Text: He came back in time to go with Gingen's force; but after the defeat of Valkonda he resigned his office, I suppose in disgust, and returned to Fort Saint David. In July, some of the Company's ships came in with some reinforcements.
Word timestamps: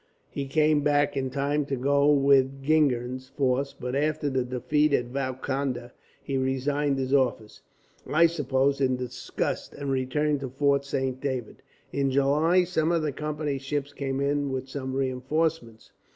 He 0.31 0.47
came 0.47 0.81
back 0.81 1.15
in 1.15 1.29
time 1.29 1.63
to 1.65 1.75
go 1.75 2.11
with 2.11 2.63
Gingen's 2.63 3.29
force; 3.29 3.75
but 3.79 3.95
after 3.95 4.31
the 4.31 4.43
defeat 4.43 4.95
of 4.95 5.13
Valkonda 5.13 5.91
he 6.23 6.37
resigned 6.37 6.97
his 6.97 7.13
office, 7.13 7.61
I 8.07 8.25
suppose 8.25 8.81
in 8.81 8.95
disgust, 8.95 9.75
and 9.75 9.91
returned 9.91 10.39
to 10.39 10.49
Fort 10.49 10.85
Saint 10.85 11.21
David. 11.21 11.61
In 11.93 12.09
July, 12.09 12.63
some 12.63 12.91
of 12.91 13.03
the 13.03 13.11
Company's 13.11 13.61
ships 13.61 13.93
came 13.93 14.19
in 14.19 14.51
with 14.51 14.67
some 14.69 14.93
reinforcements. 14.95 15.91